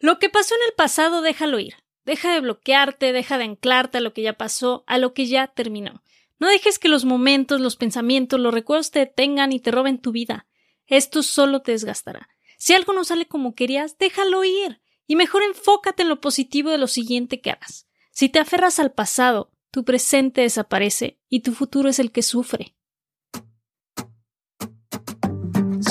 Lo 0.00 0.18
que 0.18 0.28
pasó 0.28 0.54
en 0.54 0.60
el 0.68 0.74
pasado, 0.74 1.22
déjalo 1.22 1.58
ir. 1.58 1.74
Deja 2.04 2.32
de 2.32 2.40
bloquearte, 2.40 3.12
deja 3.12 3.36
de 3.36 3.44
anclarte 3.44 3.98
a 3.98 4.00
lo 4.00 4.14
que 4.14 4.22
ya 4.22 4.34
pasó, 4.34 4.84
a 4.86 4.98
lo 4.98 5.12
que 5.12 5.26
ya 5.26 5.48
terminó. 5.48 6.02
No 6.38 6.48
dejes 6.48 6.78
que 6.78 6.88
los 6.88 7.04
momentos, 7.04 7.60
los 7.60 7.76
pensamientos, 7.76 8.38
los 8.40 8.54
recuerdos 8.54 8.90
te 8.90 9.00
detengan 9.00 9.52
y 9.52 9.60
te 9.60 9.70
roben 9.70 9.98
tu 9.98 10.12
vida. 10.12 10.46
Esto 10.86 11.22
solo 11.22 11.62
te 11.62 11.72
desgastará. 11.72 12.28
Si 12.56 12.74
algo 12.74 12.92
no 12.92 13.04
sale 13.04 13.26
como 13.26 13.54
querías, 13.54 13.98
déjalo 13.98 14.44
ir. 14.44 14.80
Y 15.06 15.16
mejor 15.16 15.42
enfócate 15.42 16.02
en 16.02 16.08
lo 16.08 16.20
positivo 16.20 16.70
de 16.70 16.78
lo 16.78 16.86
siguiente 16.86 17.40
que 17.40 17.50
hagas. 17.50 17.88
Si 18.10 18.28
te 18.28 18.38
aferras 18.38 18.78
al 18.78 18.92
pasado, 18.92 19.50
tu 19.70 19.84
presente 19.84 20.42
desaparece 20.42 21.18
y 21.28 21.40
tu 21.40 21.52
futuro 21.52 21.88
es 21.88 21.98
el 21.98 22.10
que 22.12 22.22
sufre. 22.22 22.74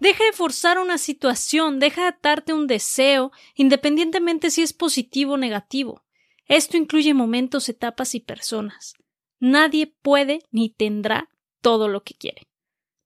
Deja 0.00 0.24
de 0.24 0.32
forzar 0.32 0.78
una 0.78 0.98
situación, 0.98 1.78
deja 1.78 2.02
de 2.02 2.08
atarte 2.08 2.52
un 2.52 2.66
deseo, 2.66 3.32
independientemente 3.54 4.50
si 4.50 4.62
es 4.62 4.72
positivo 4.72 5.34
o 5.34 5.38
negativo. 5.38 6.04
Esto 6.46 6.76
incluye 6.76 7.14
momentos, 7.14 7.68
etapas 7.68 8.14
y 8.14 8.20
personas. 8.20 8.94
Nadie 9.40 9.94
puede 10.02 10.40
ni 10.50 10.70
tendrá 10.70 11.30
todo 11.60 11.88
lo 11.88 12.02
que 12.02 12.14
quiere. 12.14 12.42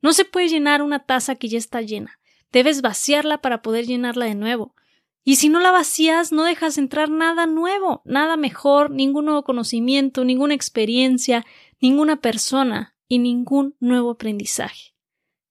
No 0.03 0.13
se 0.13 0.25
puede 0.25 0.49
llenar 0.49 0.83
una 0.83 1.05
taza 1.05 1.37
que 1.37 1.49
ya 1.49 1.59
está 1.59 1.81
llena. 1.81 2.19
Debes 2.53 2.83
vaciarla 2.83 3.41
para 3.41 3.63
poder 3.63 3.87
llenarla 3.87 4.27
de 4.27 4.35
nuevo. 4.35 4.75
Y 5.23 5.37
si 5.37 5.49
no 5.49 5.61
la 5.61 5.71
vacías, 5.71 6.33
no 6.33 6.45
dejas 6.45 6.79
entrar 6.79 7.11
nada 7.11 7.47
nuevo, 7.47 8.03
nada 8.05 8.37
mejor, 8.37 8.91
ningún 8.91 9.27
nuevo 9.27 9.45
conocimiento, 9.45 10.25
ninguna 10.25 10.55
experiencia, 10.55 11.47
ninguna 11.81 12.21
persona 12.21 12.97
y 13.07 13.19
ningún 13.19 13.77
nuevo 13.81 14.11
aprendizaje. 14.11 14.95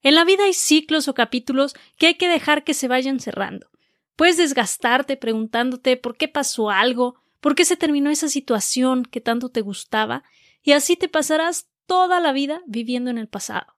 En 0.02 0.16
la 0.16 0.26
vida 0.26 0.46
hay 0.46 0.54
ciclos 0.54 1.08
o 1.08 1.14
capítulos 1.14 1.76
que 1.98 2.08
hay 2.08 2.16
que 2.16 2.30
dejar 2.30 2.64
que 2.64 2.74
se 2.74 2.88
vayan 2.88 3.20
cerrando. 3.20 3.70
Puedes 4.16 4.38
desgastarte 4.38 5.18
preguntándote 5.18 5.98
por 5.98 6.18
qué 6.18 6.28
pasó 6.28 6.70
algo, 6.70 7.16
por 7.40 7.56
qué 7.56 7.66
se 7.66 7.78
terminó 7.78 8.10
esa 8.10 8.28
situación 8.28 9.04
que 9.04 9.22
tanto 9.22 9.50
te 9.50 9.62
gustaba, 9.62 10.24
y 10.62 10.74
así 10.74 10.96
te 10.96 11.08
pasarás 11.08 11.70
toda 11.86 12.20
la 12.20 12.34
vida 12.34 12.62
viviendo 12.68 13.10
en 13.10 13.18
el 13.18 13.28
pasado. 13.28 13.76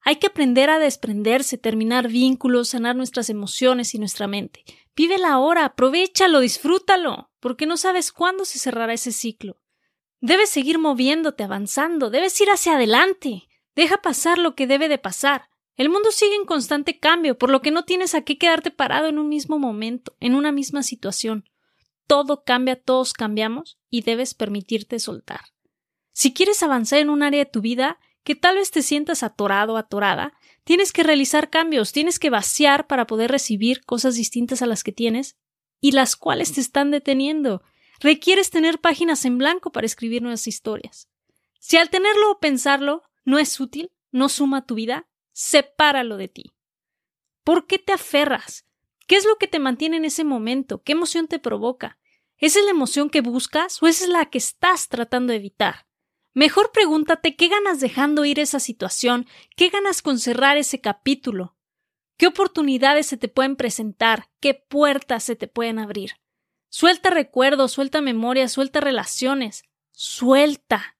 Hay 0.00 0.16
que 0.16 0.26
aprender 0.26 0.68
a 0.68 0.78
desprenderse, 0.78 1.56
terminar 1.56 2.08
vínculos, 2.08 2.68
sanar 2.68 2.94
nuestras 2.94 3.30
emociones 3.30 3.94
y 3.94 3.98
nuestra 3.98 4.26
mente. 4.26 4.64
Vive 4.94 5.16
la 5.16 5.38
hora, 5.38 5.64
aprovechalo, 5.64 6.40
disfrútalo, 6.40 7.30
porque 7.40 7.66
no 7.66 7.76
sabes 7.76 8.12
cuándo 8.12 8.44
se 8.44 8.58
cerrará 8.58 8.92
ese 8.92 9.12
ciclo. 9.12 9.56
Debes 10.20 10.50
seguir 10.50 10.78
moviéndote, 10.78 11.42
avanzando, 11.42 12.10
debes 12.10 12.38
ir 12.40 12.48
hacia 12.50 12.74
adelante. 12.74 13.48
Deja 13.74 14.02
pasar 14.02 14.38
lo 14.38 14.54
que 14.54 14.66
debe 14.66 14.88
de 14.88 14.98
pasar. 14.98 15.48
El 15.76 15.88
mundo 15.88 16.12
sigue 16.12 16.36
en 16.36 16.44
constante 16.44 16.98
cambio, 16.98 17.36
por 17.36 17.50
lo 17.50 17.60
que 17.60 17.70
no 17.70 17.84
tienes 17.84 18.14
a 18.14 18.22
qué 18.22 18.38
quedarte 18.38 18.70
parado 18.70 19.08
en 19.08 19.18
un 19.18 19.28
mismo 19.28 19.58
momento, 19.58 20.16
en 20.20 20.34
una 20.34 20.52
misma 20.52 20.82
situación. 20.82 21.48
Todo 22.06 22.44
cambia, 22.44 22.80
todos 22.80 23.12
cambiamos, 23.12 23.78
y 23.90 24.02
debes 24.02 24.34
permitirte 24.34 24.98
soltar. 24.98 25.40
Si 26.12 26.32
quieres 26.32 26.62
avanzar 26.62 27.00
en 27.00 27.10
un 27.10 27.22
área 27.22 27.44
de 27.44 27.50
tu 27.50 27.60
vida 27.60 27.98
que 28.22 28.36
tal 28.36 28.56
vez 28.56 28.70
te 28.70 28.82
sientas 28.82 29.22
atorado, 29.22 29.76
atorada, 29.76 30.32
tienes 30.62 30.92
que 30.92 31.02
realizar 31.02 31.50
cambios, 31.50 31.92
tienes 31.92 32.18
que 32.18 32.30
vaciar 32.30 32.86
para 32.86 33.06
poder 33.06 33.30
recibir 33.30 33.84
cosas 33.84 34.14
distintas 34.14 34.62
a 34.62 34.66
las 34.66 34.84
que 34.84 34.92
tienes 34.92 35.36
y 35.80 35.92
las 35.92 36.16
cuales 36.16 36.52
te 36.52 36.60
están 36.60 36.90
deteniendo. 36.90 37.62
Requieres 38.00 38.50
tener 38.50 38.80
páginas 38.80 39.24
en 39.24 39.38
blanco 39.38 39.72
para 39.72 39.86
escribir 39.86 40.22
nuevas 40.22 40.46
historias. 40.46 41.08
Si 41.58 41.76
al 41.76 41.90
tenerlo 41.90 42.30
o 42.30 42.38
pensarlo 42.38 43.02
no 43.24 43.38
es 43.38 43.58
útil, 43.60 43.90
no 44.10 44.28
suma 44.28 44.58
a 44.58 44.66
tu 44.66 44.74
vida, 44.74 45.06
sepáralo 45.34 46.16
de 46.16 46.28
ti. 46.28 46.54
¿Por 47.42 47.66
qué 47.66 47.78
te 47.78 47.92
aferras? 47.92 48.64
¿Qué 49.06 49.16
es 49.16 49.26
lo 49.26 49.36
que 49.36 49.48
te 49.48 49.58
mantiene 49.58 49.98
en 49.98 50.06
ese 50.06 50.24
momento? 50.24 50.82
¿Qué 50.82 50.92
emoción 50.92 51.28
te 51.28 51.38
provoca? 51.38 51.98
¿Esa 52.38 52.60
es 52.60 52.64
la 52.64 52.70
emoción 52.70 53.10
que 53.10 53.20
buscas 53.20 53.82
o 53.82 53.86
esa 53.86 54.04
es 54.04 54.10
la 54.10 54.26
que 54.30 54.38
estás 54.38 54.88
tratando 54.88 55.32
de 55.32 55.38
evitar? 55.38 55.86
Mejor 56.32 56.72
pregúntate 56.72 57.36
qué 57.36 57.48
ganas 57.48 57.80
dejando 57.80 58.24
ir 58.24 58.40
esa 58.40 58.60
situación, 58.60 59.26
qué 59.56 59.68
ganas 59.68 60.02
con 60.02 60.18
cerrar 60.18 60.56
ese 60.56 60.80
capítulo, 60.80 61.56
qué 62.16 62.26
oportunidades 62.26 63.06
se 63.06 63.16
te 63.16 63.28
pueden 63.28 63.56
presentar, 63.56 64.30
qué 64.40 64.54
puertas 64.54 65.24
se 65.24 65.36
te 65.36 65.46
pueden 65.46 65.78
abrir. 65.78 66.12
Suelta 66.70 67.10
recuerdos, 67.10 67.72
suelta 67.72 68.00
memorias, 68.00 68.52
suelta 68.52 68.80
relaciones, 68.80 69.64
suelta 69.92 70.93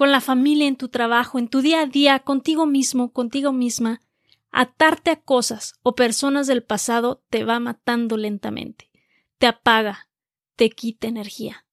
con 0.00 0.12
la 0.12 0.22
familia, 0.22 0.66
en 0.66 0.76
tu 0.76 0.88
trabajo, 0.88 1.38
en 1.38 1.46
tu 1.46 1.60
día 1.60 1.82
a 1.82 1.86
día, 1.86 2.20
contigo 2.20 2.64
mismo, 2.64 3.12
contigo 3.12 3.52
misma, 3.52 4.00
atarte 4.50 5.10
a 5.10 5.20
cosas 5.20 5.74
o 5.82 5.94
personas 5.94 6.46
del 6.46 6.62
pasado 6.62 7.22
te 7.28 7.44
va 7.44 7.60
matando 7.60 8.16
lentamente, 8.16 8.90
te 9.36 9.46
apaga, 9.46 10.08
te 10.56 10.70
quita 10.70 11.06
energía, 11.06 11.66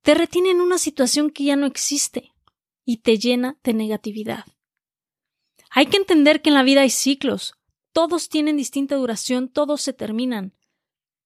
te 0.00 0.14
retiene 0.14 0.52
en 0.52 0.62
una 0.62 0.78
situación 0.78 1.28
que 1.28 1.44
ya 1.44 1.56
no 1.56 1.66
existe 1.66 2.32
y 2.86 3.02
te 3.02 3.18
llena 3.18 3.58
de 3.62 3.74
negatividad. 3.74 4.46
Hay 5.68 5.84
que 5.84 5.98
entender 5.98 6.40
que 6.40 6.48
en 6.48 6.54
la 6.54 6.62
vida 6.62 6.80
hay 6.80 6.90
ciclos, 6.90 7.54
todos 7.92 8.30
tienen 8.30 8.56
distinta 8.56 8.96
duración, 8.96 9.50
todos 9.50 9.82
se 9.82 9.92
terminan, 9.92 10.54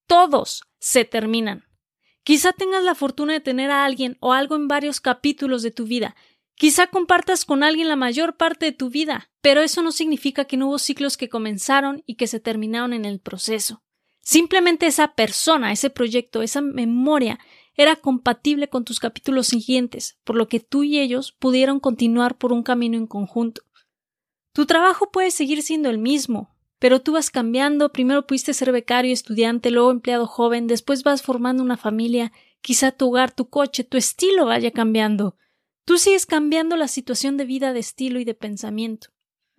todos 0.09 0.65
se 0.81 1.05
terminan. 1.05 1.67
Quizá 2.25 2.53
tengas 2.53 2.83
la 2.83 2.97
fortuna 2.97 3.35
de 3.35 3.41
tener 3.41 3.71
a 3.71 3.85
alguien 3.85 4.17
o 4.19 4.33
algo 4.33 4.57
en 4.57 4.67
varios 4.67 5.01
capítulos 5.01 5.63
de 5.63 5.71
tu 5.71 5.85
vida 5.85 6.17
Quizá 6.59 6.89
compartas 6.89 7.45
con 7.45 7.63
alguien 7.63 7.87
la 7.87 7.95
mayor 7.95 8.37
parte 8.37 8.67
de 8.67 8.73
tu 8.73 8.91
vida, 8.91 9.31
pero 9.41 9.61
eso 9.61 9.81
no 9.81 9.93
significa 9.93 10.45
que 10.45 10.57
no 10.57 10.67
hubo 10.67 10.81
ciclos 10.81 11.17
que 11.17 11.29
comenzaron 11.29 12.03
y 12.05 12.17
que 12.17 12.27
se 12.27 12.41
terminaron 12.41 12.93
en 12.93 13.05
el 13.05 13.21
proceso. 13.21 13.85
Simplemente 14.21 14.87
esa 14.87 15.15
persona, 15.15 15.71
ese 15.71 15.89
proyecto, 15.89 16.43
esa 16.43 16.61
memoria 16.61 17.39
era 17.77 17.95
compatible 17.95 18.69
con 18.69 18.85
tus 18.85 18.99
capítulos 18.99 19.47
siguientes, 19.47 20.19
por 20.25 20.35
lo 20.35 20.49
que 20.49 20.59
tú 20.59 20.83
y 20.83 20.99
ellos 20.99 21.31
pudieron 21.31 21.79
continuar 21.79 22.37
por 22.37 22.53
un 22.53 22.65
camino 22.65 22.97
en 22.97 23.07
conjunto. 23.07 23.63
Tu 24.53 24.67
trabajo 24.67 25.13
puede 25.13 25.31
seguir 25.31 25.63
siendo 25.63 25.89
el 25.89 25.99
mismo, 25.99 26.57
pero 26.81 27.01
tú 27.01 27.13
vas 27.13 27.31
cambiando, 27.31 27.93
primero 27.93 28.27
pudiste 28.27 28.53
ser 28.53 28.73
becario, 28.73 29.13
estudiante, 29.13 29.71
luego 29.71 29.93
empleado 29.93 30.27
joven, 30.27 30.67
después 30.67 31.05
vas 31.05 31.23
formando 31.23 31.63
una 31.63 31.77
familia, 31.77 32.33
quizá 32.63 32.91
tu 32.91 33.07
hogar, 33.07 33.31
tu 33.31 33.49
coche, 33.49 33.85
tu 33.85 33.97
estilo 33.97 34.47
vaya 34.47 34.73
cambiando. 34.73 35.37
Tú 35.88 35.97
sigues 35.97 36.26
cambiando 36.26 36.76
la 36.76 36.87
situación 36.87 37.38
de 37.38 37.47
vida, 37.47 37.72
de 37.72 37.81
estilo 37.81 38.21
y 38.21 38.26
de 38.26 38.34
pensamiento. 38.34 39.09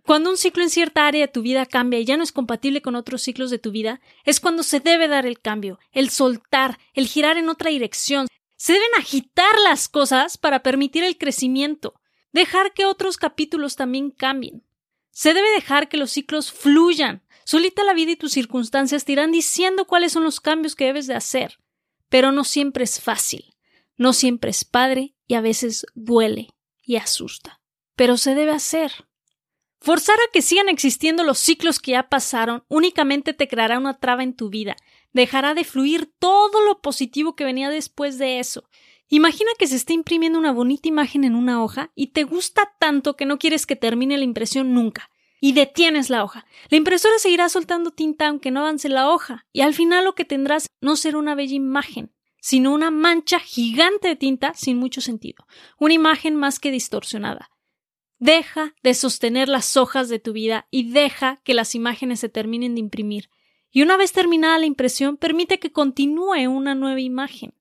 Cuando 0.05 0.29
un 0.29 0.37
ciclo 0.37 0.61
en 0.61 0.69
cierta 0.69 1.07
área 1.07 1.25
de 1.25 1.33
tu 1.33 1.41
vida 1.41 1.65
cambia 1.65 1.99
y 1.99 2.05
ya 2.05 2.17
no 2.17 2.23
es 2.23 2.31
compatible 2.31 2.83
con 2.83 2.93
otros 2.93 3.23
ciclos 3.23 3.49
de 3.49 3.57
tu 3.57 3.71
vida, 3.71 3.99
es 4.25 4.39
cuando 4.39 4.61
se 4.61 4.79
debe 4.79 5.07
dar 5.07 5.25
el 5.25 5.39
cambio, 5.39 5.79
el 5.91 6.11
soltar, 6.11 6.77
el 6.93 7.07
girar 7.07 7.37
en 7.37 7.49
otra 7.49 7.71
dirección. 7.71 8.27
Se 8.57 8.73
deben 8.73 8.89
agitar 8.99 9.57
las 9.63 9.89
cosas 9.89 10.37
para 10.37 10.61
permitir 10.61 11.03
el 11.03 11.17
crecimiento, 11.17 11.99
dejar 12.31 12.75
que 12.75 12.85
otros 12.85 13.17
capítulos 13.17 13.75
también 13.75 14.11
cambien. 14.11 14.63
Se 15.09 15.33
debe 15.33 15.49
dejar 15.49 15.89
que 15.89 15.97
los 15.97 16.11
ciclos 16.11 16.51
fluyan. 16.51 17.23
Solita 17.43 17.83
la 17.83 17.95
vida 17.95 18.11
y 18.11 18.17
tus 18.17 18.33
circunstancias 18.33 19.03
te 19.03 19.13
irán 19.13 19.31
diciendo 19.31 19.87
cuáles 19.87 20.11
son 20.11 20.25
los 20.25 20.39
cambios 20.39 20.75
que 20.75 20.85
debes 20.85 21.07
de 21.07 21.15
hacer. 21.15 21.57
Pero 22.07 22.31
no 22.31 22.43
siempre 22.43 22.83
es 22.83 23.01
fácil, 23.01 23.55
no 23.97 24.13
siempre 24.13 24.51
es 24.51 24.63
padre 24.63 25.15
y 25.29 25.35
a 25.35 25.41
veces 25.41 25.85
duele 25.93 26.49
y 26.83 26.97
asusta. 26.97 27.61
Pero 27.95 28.17
se 28.17 28.33
debe 28.33 28.51
hacer. 28.51 28.91
Forzar 29.79 30.17
a 30.17 30.31
que 30.33 30.41
sigan 30.41 30.67
existiendo 30.67 31.23
los 31.23 31.37
ciclos 31.37 31.79
que 31.79 31.91
ya 31.91 32.09
pasaron 32.09 32.65
únicamente 32.67 33.33
te 33.33 33.47
creará 33.47 33.77
una 33.77 33.99
traba 33.99 34.23
en 34.23 34.35
tu 34.35 34.49
vida, 34.49 34.75
dejará 35.13 35.53
de 35.53 35.63
fluir 35.63 36.11
todo 36.19 36.61
lo 36.65 36.81
positivo 36.81 37.35
que 37.35 37.45
venía 37.45 37.69
después 37.69 38.17
de 38.17 38.39
eso. 38.39 38.67
Imagina 39.07 39.51
que 39.57 39.67
se 39.67 39.75
está 39.75 39.93
imprimiendo 39.93 40.39
una 40.39 40.51
bonita 40.51 40.89
imagen 40.89 41.23
en 41.23 41.35
una 41.35 41.63
hoja 41.63 41.91
y 41.93 42.07
te 42.07 42.23
gusta 42.23 42.73
tanto 42.79 43.15
que 43.15 43.25
no 43.25 43.37
quieres 43.37 43.67
que 43.67 43.75
termine 43.75 44.17
la 44.17 44.23
impresión 44.23 44.73
nunca. 44.73 45.11
Y 45.39 45.53
detienes 45.53 46.09
la 46.09 46.23
hoja. 46.23 46.45
La 46.69 46.77
impresora 46.77 47.17
seguirá 47.19 47.47
soltando 47.49 47.91
tinta 47.91 48.27
aunque 48.27 48.51
no 48.51 48.61
avance 48.61 48.89
la 48.89 49.09
hoja, 49.09 49.45
y 49.53 49.61
al 49.61 49.73
final 49.73 50.03
lo 50.03 50.13
que 50.13 50.25
tendrás 50.25 50.67
no 50.81 50.97
será 50.97 51.17
una 51.17 51.33
bella 51.33 51.55
imagen, 51.55 52.11
sino 52.41 52.73
una 52.73 52.91
mancha 52.91 53.39
gigante 53.39 54.07
de 54.07 54.15
tinta 54.15 54.53
sin 54.53 54.77
mucho 54.77 55.01
sentido, 55.01 55.45
una 55.79 55.93
imagen 55.93 56.35
más 56.35 56.59
que 56.59 56.71
distorsionada. 56.71 57.49
Deja 58.17 58.75
de 58.83 58.93
sostener 58.93 59.47
las 59.47 59.77
hojas 59.77 60.09
de 60.09 60.19
tu 60.19 60.33
vida 60.33 60.67
y 60.69 60.91
deja 60.91 61.41
que 61.43 61.53
las 61.53 61.73
imágenes 61.73 62.19
se 62.19 62.27
terminen 62.27 62.75
de 62.75 62.81
imprimir. 62.81 63.29
Y 63.71 63.81
una 63.81 63.95
vez 63.95 64.11
terminada 64.11 64.57
la 64.57 64.65
impresión, 64.65 65.15
permite 65.15 65.59
que 65.59 65.71
continúe 65.71 66.47
una 66.49 66.75
nueva 66.75 66.99
imagen. 66.99 67.53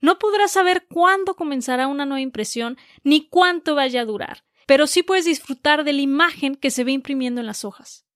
No 0.00 0.18
podrás 0.18 0.52
saber 0.52 0.86
cuándo 0.88 1.36
comenzará 1.36 1.88
una 1.88 2.06
nueva 2.06 2.22
impresión 2.22 2.78
ni 3.04 3.28
cuánto 3.28 3.74
vaya 3.74 4.00
a 4.00 4.04
durar, 4.04 4.44
pero 4.66 4.86
sí 4.86 5.02
puedes 5.02 5.26
disfrutar 5.26 5.84
de 5.84 5.92
la 5.92 6.00
imagen 6.00 6.54
que 6.54 6.70
se 6.70 6.84
ve 6.84 6.92
imprimiendo 6.92 7.40
en 7.40 7.46
las 7.46 7.64
hojas. 7.64 8.06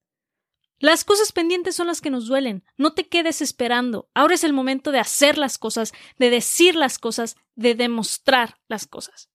Las 0.78 1.04
cosas 1.04 1.32
pendientes 1.32 1.74
son 1.74 1.86
las 1.86 2.00
que 2.00 2.10
nos 2.10 2.26
duelen. 2.26 2.64
No 2.76 2.92
te 2.92 3.08
quedes 3.08 3.40
esperando. 3.40 4.10
Ahora 4.14 4.34
es 4.34 4.44
el 4.44 4.52
momento 4.52 4.92
de 4.92 4.98
hacer 4.98 5.38
las 5.38 5.58
cosas, 5.58 5.92
de 6.18 6.30
decir 6.30 6.76
las 6.76 6.98
cosas, 6.98 7.36
de 7.54 7.74
demostrar 7.74 8.58
las 8.68 8.86
cosas. 8.86 9.30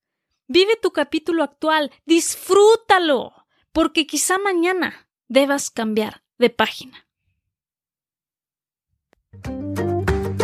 Vive 0.47 0.75
tu 0.81 0.91
capítulo 0.91 1.43
actual, 1.43 1.91
disfrútalo, 2.05 3.33
porque 3.71 4.05
quizá 4.05 4.38
mañana 4.38 5.09
debas 5.27 5.71
cambiar 5.71 6.23
de 6.38 6.49
página. 6.49 7.07